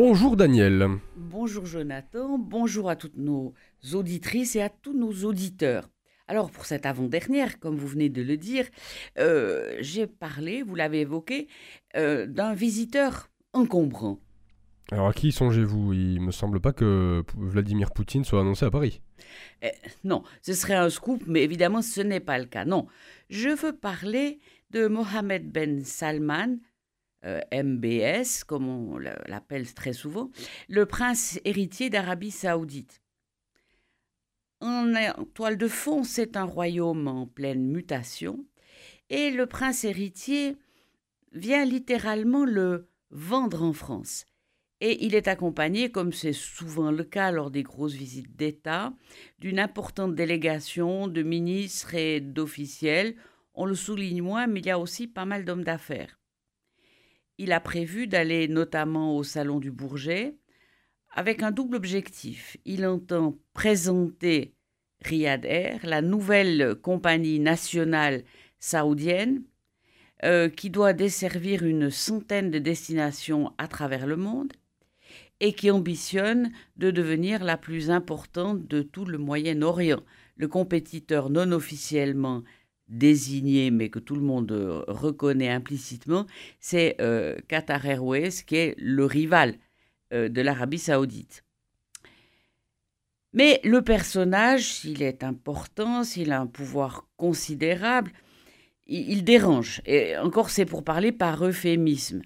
[0.00, 0.86] Bonjour Daniel.
[1.16, 3.52] Bonjour Jonathan, bonjour à toutes nos
[3.94, 5.90] auditrices et à tous nos auditeurs.
[6.28, 8.64] Alors pour cette avant-dernière, comme vous venez de le dire,
[9.18, 11.48] euh, j'ai parlé, vous l'avez évoqué,
[11.96, 14.20] euh, d'un visiteur encombrant.
[14.92, 15.92] Alors à qui songez-vous?
[15.94, 19.00] Il me semble pas que Vladimir Poutine soit annoncé à Paris.
[19.62, 19.72] Eh,
[20.04, 22.64] non, ce serait un scoop, mais évidemment ce n'est pas le cas.
[22.64, 22.86] Non,
[23.30, 24.38] je veux parler
[24.70, 26.58] de Mohamed Ben Salman,
[27.24, 30.30] euh, MBS, comme on l'appelle très souvent,
[30.68, 33.02] le prince héritier d'Arabie saoudite.
[34.60, 34.92] En,
[35.34, 38.44] toile de fond, c'est un royaume en pleine mutation,
[39.10, 40.56] et le prince héritier
[41.32, 44.26] vient littéralement le vendre en France.
[44.80, 48.92] Et il est accompagné, comme c'est souvent le cas lors des grosses visites d'État,
[49.40, 53.16] d'une importante délégation de ministres et d'officiels.
[53.54, 56.20] On le souligne moins, mais il y a aussi pas mal d'hommes d'affaires.
[57.38, 60.34] Il a prévu d'aller notamment au Salon du Bourget
[61.12, 62.56] avec un double objectif.
[62.64, 64.54] Il entend présenter
[65.02, 68.24] Riyad Air, la nouvelle compagnie nationale
[68.58, 69.44] saoudienne,
[70.24, 74.52] euh, qui doit desservir une centaine de destinations à travers le monde
[75.38, 80.02] et qui ambitionne de devenir la plus importante de tout le Moyen-Orient.
[80.36, 82.42] Le compétiteur non officiellement
[82.88, 86.26] désigné, mais que tout le monde euh, reconnaît implicitement,
[86.60, 89.54] c'est euh, Qatar Airways, qui est le rival
[90.12, 91.44] euh, de l'Arabie saoudite.
[93.34, 98.12] Mais le personnage, s'il est important, s'il a un pouvoir considérable,
[98.86, 99.82] il, dérange.
[99.84, 102.22] Et encore, c'est pour parler par euphémisme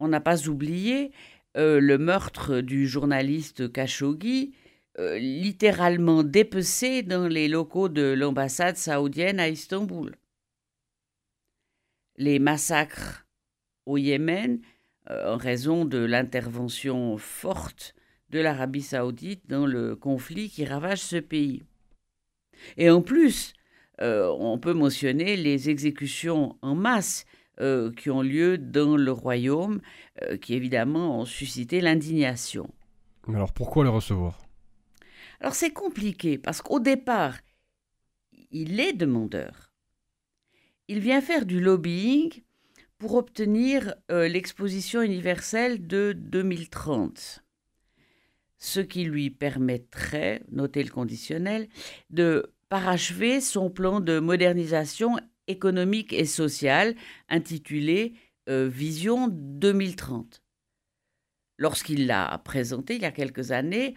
[0.00, 1.10] on n'a pas oublié
[1.56, 4.54] le meurtre du journaliste Khashoggi,
[4.98, 10.16] euh, littéralement dépecé dans les locaux de l'ambassade saoudienne à Istanbul.
[12.16, 13.26] Les massacres
[13.86, 14.60] au Yémen,
[15.10, 17.94] euh, en raison de l'intervention forte
[18.30, 21.64] de l'Arabie saoudite dans le conflit qui ravage ce pays.
[22.76, 23.54] Et en plus,
[24.00, 27.24] on peut mentionner les exécutions en masse
[27.60, 29.80] euh, qui ont lieu dans le royaume,
[30.22, 32.70] euh, qui évidemment ont suscité l'indignation.
[33.26, 34.38] Alors pourquoi les recevoir?
[35.40, 37.38] Alors c'est compliqué, parce qu'au départ,
[38.50, 39.72] il est demandeur.
[40.88, 42.42] Il vient faire du lobbying
[42.98, 47.44] pour obtenir euh, l'exposition universelle de 2030
[48.58, 51.68] ce qui lui permettrait, notez le conditionnel,
[52.10, 55.16] de parachever son plan de modernisation
[55.46, 56.94] économique et sociale
[57.28, 58.14] intitulé
[58.48, 60.42] euh, Vision 2030.
[61.56, 63.94] Lorsqu'il l'a présenté il y a quelques années,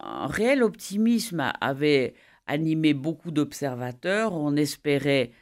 [0.00, 2.14] un réel optimisme avait
[2.46, 4.34] animé beaucoup d'observateurs.
[4.34, 5.32] On espérait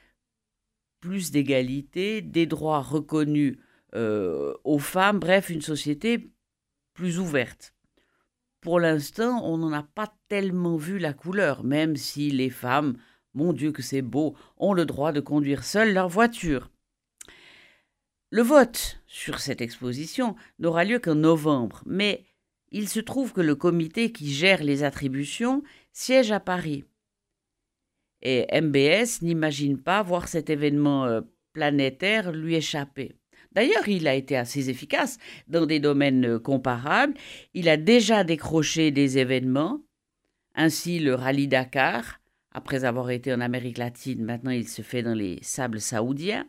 [1.00, 3.58] plus d'égalité, des droits reconnus
[3.94, 6.30] euh, aux femmes, bref, une société
[6.94, 7.74] plus ouverte.
[8.60, 12.96] Pour l'instant, on n'en a pas tellement vu la couleur, même si les femmes
[13.34, 16.70] mon Dieu que c'est beau, ont le droit de conduire seules leur voiture.
[18.30, 22.24] Le vote sur cette exposition n'aura lieu qu'en novembre, mais
[22.70, 26.84] il se trouve que le comité qui gère les attributions siège à Paris.
[28.22, 31.22] Et MBS n'imagine pas voir cet événement euh,
[31.52, 33.16] planétaire lui échapper.
[33.52, 37.14] D'ailleurs, il a été assez efficace dans des domaines euh, comparables.
[37.54, 39.80] Il a déjà décroché des événements,
[40.54, 42.20] ainsi le rallye Dakar,
[42.52, 46.46] après avoir été en Amérique latine, maintenant il se fait dans les sables saoudiens.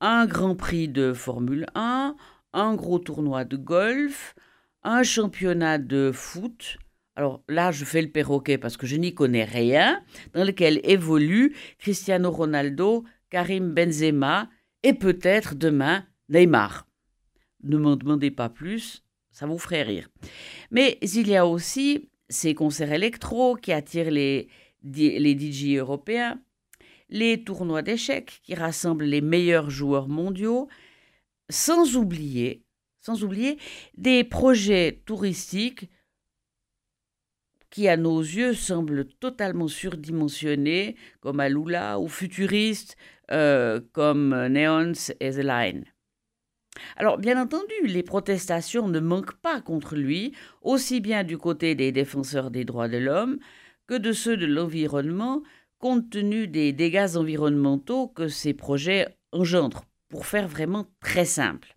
[0.00, 2.16] Un Grand Prix de Formule 1,
[2.52, 4.34] un gros tournoi de golf,
[4.82, 6.78] un championnat de foot.
[7.14, 11.54] Alors là, je fais le perroquet parce que je n'y connais rien, dans lequel évoluent
[11.78, 14.48] Cristiano Ronaldo, Karim Benzema
[14.82, 16.86] et peut-être demain Neymar.
[17.62, 20.08] Ne m'en demandez pas plus, ça vous ferait rire.
[20.70, 24.48] Mais il y a aussi ces concerts électro qui attirent les,
[24.82, 26.40] les DJ européens,
[27.08, 30.68] les tournois d'échecs qui rassemblent les meilleurs joueurs mondiaux,
[31.50, 32.64] sans oublier,
[33.02, 33.58] sans oublier
[33.96, 35.90] des projets touristiques
[37.68, 42.96] qui à nos yeux semblent totalement surdimensionnés, comme Alula, ou futuristes,
[43.30, 45.84] euh, comme Neons et The Line.
[46.96, 51.92] Alors, bien entendu, les protestations ne manquent pas contre lui, aussi bien du côté des
[51.92, 53.38] défenseurs des droits de l'homme
[53.86, 55.42] que de ceux de l'environnement,
[55.78, 61.74] compte tenu des dégâts environnementaux que ces projets engendrent, pour faire vraiment très simple.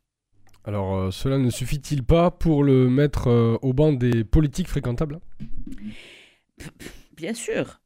[0.67, 5.19] Alors, euh, cela ne suffit-il pas pour le mettre euh, au banc des politiques fréquentables?
[7.15, 7.81] Bien sûr.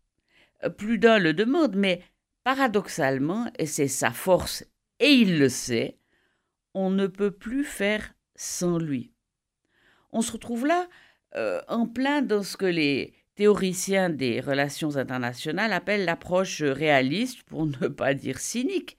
[0.63, 2.01] Euh, plus d'un le demande, mais
[2.45, 4.63] paradoxalement, et c'est sa force,
[4.99, 5.97] et il le sait,
[6.73, 9.11] on ne peut plus faire sans lui.
[10.11, 10.87] on se retrouve là
[11.67, 17.87] en plein dans ce que les théoriciens des relations internationales appellent l'approche réaliste, pour ne
[17.87, 18.97] pas dire cynique,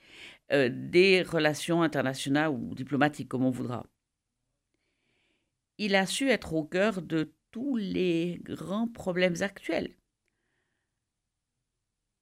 [0.52, 3.86] euh, des relations internationales ou diplomatiques, comme on voudra.
[5.78, 9.96] Il a su être au cœur de tous les grands problèmes actuels.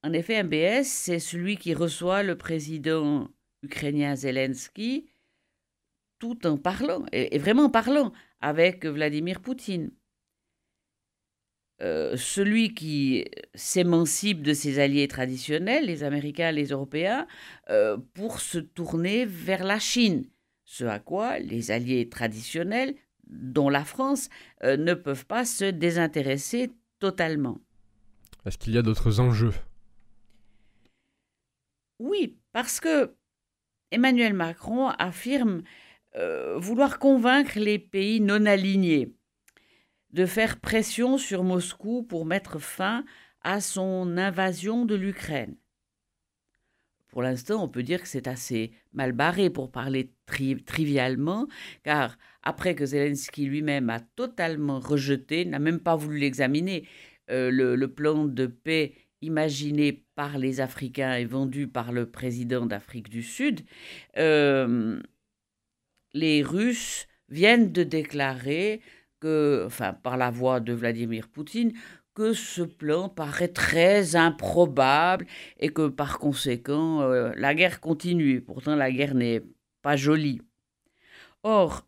[0.01, 3.29] En effet, MBS, c'est celui qui reçoit le président
[3.63, 5.09] ukrainien Zelensky
[6.19, 8.11] tout en parlant, et vraiment en parlant,
[8.41, 9.91] avec Vladimir Poutine.
[11.81, 17.25] Euh, celui qui s'émancipe de ses alliés traditionnels, les Américains, les Européens,
[17.69, 20.25] euh, pour se tourner vers la Chine,
[20.65, 22.95] ce à quoi les alliés traditionnels,
[23.27, 24.29] dont la France,
[24.63, 27.59] euh, ne peuvent pas se désintéresser totalement.
[28.45, 29.53] Est-ce qu'il y a d'autres enjeux?
[31.99, 33.15] Oui, parce que
[33.91, 35.63] Emmanuel Macron affirme
[36.57, 39.13] vouloir convaincre les pays non alignés
[40.11, 43.05] de faire pression sur Moscou pour mettre fin
[43.41, 45.55] à son invasion de l'Ukraine.
[47.09, 50.13] Pour l'instant, on peut dire que c'est assez mal barré pour parler
[50.65, 51.47] trivialement,
[51.83, 56.87] car après que Zelensky lui-même a totalement rejeté, n'a même pas voulu l'examiner,
[57.31, 63.09] euh, le, plan de paix imaginé par les Africains et vendu par le président d'Afrique
[63.09, 63.61] du Sud,
[64.17, 65.01] euh,
[66.13, 68.81] les Russes viennent de déclarer
[69.19, 71.73] que, enfin, par la voix de Vladimir Poutine,
[72.13, 75.25] que ce plan paraît très improbable
[75.59, 78.41] et que par conséquent euh, la guerre continue.
[78.41, 79.43] Pourtant la guerre n'est
[79.81, 80.41] pas jolie.
[81.43, 81.87] Or,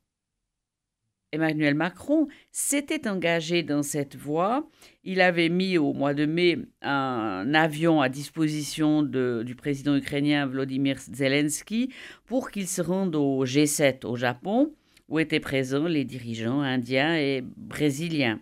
[1.33, 4.67] Emmanuel Macron s'était engagé dans cette voie.
[5.03, 10.97] Il avait mis au mois de mai un avion à disposition du président ukrainien Vladimir
[10.99, 11.93] Zelensky
[12.25, 14.73] pour qu'il se rende au G7 au Japon
[15.11, 18.41] où étaient présents les dirigeants indiens et brésiliens.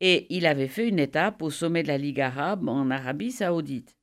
[0.00, 3.96] Et il avait fait une étape au sommet de la Ligue arabe en Arabie saoudite.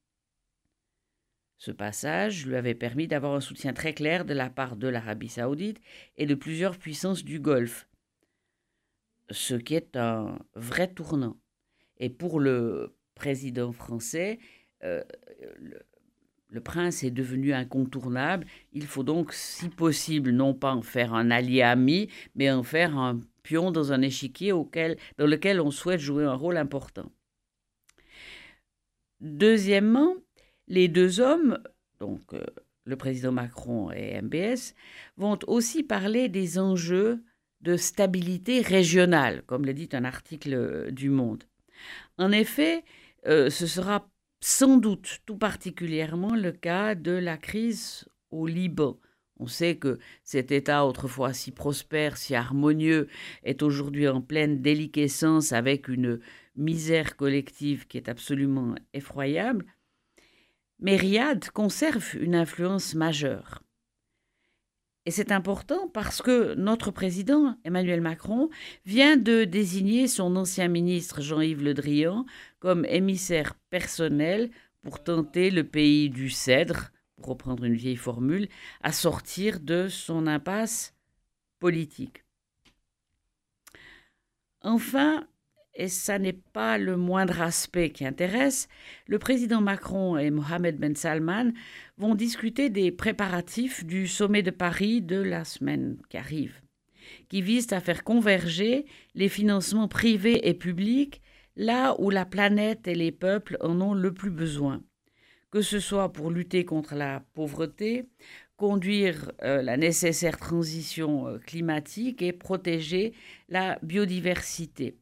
[1.59, 5.29] Ce passage lui avait permis d'avoir un soutien très clair de la part de l'Arabie
[5.29, 5.79] saoudite
[6.17, 7.87] et de plusieurs puissances du Golfe,
[9.29, 11.37] ce qui est un vrai tournant.
[11.99, 14.39] Et pour le président français,
[14.83, 15.03] euh,
[16.61, 18.45] prince est devenu incontournable.
[18.73, 22.97] Il faut donc, si possible, non pas en faire un allié ami, mais en faire
[22.97, 27.11] un pion dans un échiquier dans lequel on souhaite jouer un rôle important.
[29.21, 30.15] Deuxièmement,
[30.67, 31.59] les deux hommes,
[31.99, 32.43] donc euh,
[32.85, 34.73] le président Macron et MBS,
[35.17, 37.23] vont aussi parler des enjeux
[37.61, 41.43] de stabilité régionale, comme le dit un article du Monde.
[42.17, 42.83] En effet,
[43.27, 44.07] euh, ce sera
[44.47, 48.99] sans doute tout particulièrement le cas de la crise au Liban.
[49.37, 53.07] On sait que cet État autrefois si prospère, si harmonieux,
[53.41, 56.19] est aujourd'hui en pleine déliquescence avec une
[56.55, 59.65] misère collective qui est absolument effroyable.
[60.77, 63.64] Mais Riyad conserve une influence majeure.
[65.05, 68.49] Et c'est important parce que notre président, Emmanuel Macron,
[68.85, 72.25] vient de désigner son ancien ministre Jean-Yves Le Drian
[72.59, 74.49] comme émissaire personnel
[74.81, 78.47] pour tenter le pays du cèdre, pour reprendre une vieille formule,
[78.81, 80.95] à sortir de son impasse
[81.59, 82.23] politique.
[84.61, 85.27] Enfin,
[85.75, 88.67] et ça n'est pas le moindre aspect qui intéresse,
[89.07, 91.51] le président Macron et Mohamed Ben Salman
[91.97, 96.61] vont discuter des préparatifs du sommet de Paris de la semaine qui arrive,
[97.29, 101.21] qui visent à faire converger les financements privés et publics
[101.55, 104.81] là où la planète et les peuples en ont le plus besoin,
[105.51, 108.05] que ce soit pour lutter contre la pauvreté,
[108.57, 113.13] conduire euh, la nécessaire transition euh, climatique et protéger
[113.49, 114.97] la biodiversité.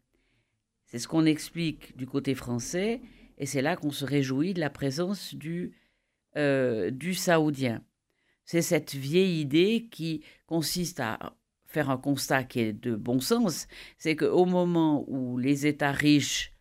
[0.93, 3.01] C'est ce qu'on explique du côté français,
[3.39, 5.75] et c'est là qu'on se réjouit de la présence du,
[6.37, 7.81] euh, du saoudien.
[8.45, 11.35] C'est cette vieille idée qui consiste à
[11.65, 16.53] faire un constat qui est de bon sens, c'est qu'au moment où les États riches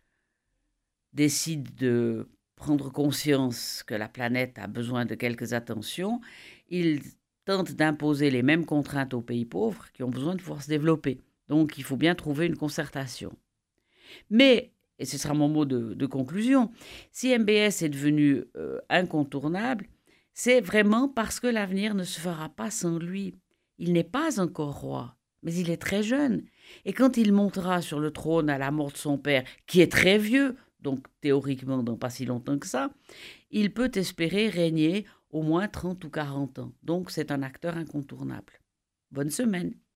[1.13, 6.21] décident de prendre conscience que la planète a besoin de quelques attentions,
[6.69, 7.03] ils
[7.45, 11.21] tentent d'imposer les mêmes contraintes aux pays pauvres qui ont besoin de pouvoir se développer.
[11.49, 13.37] Donc il faut bien trouver une concertation.
[14.29, 16.71] Mais, et ce sera mon mot de, conclusion,
[17.11, 19.87] si MBS est devenu euh, incontournable,
[20.33, 23.35] c'est vraiment parce que l'avenir ne se fera pas sans lui.
[23.77, 26.43] Il n'est pas encore roi, mais il est très jeune.
[26.85, 29.91] Et quand il montera sur le trône à la mort de son père, qui est
[29.91, 32.91] très vieux, donc théoriquement dans pas si longtemps que ça,
[33.51, 36.73] il peut espérer régner au moins 30 ou 40 ans.
[36.83, 38.53] Donc c'est un acteur incontournable.
[39.11, 39.73] Bonne semaine.